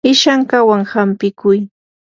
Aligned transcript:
ishankawan 0.11 0.81
hampikuy. 0.93 1.59